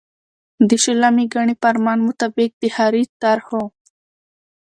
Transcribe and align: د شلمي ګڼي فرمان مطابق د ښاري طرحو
د 0.67 0.69
شلمي 0.83 1.25
ګڼي 1.33 1.55
فرمان 1.63 1.99
مطابق 2.07 2.51
د 2.61 2.63
ښاري 2.75 3.03
طرحو 3.21 3.63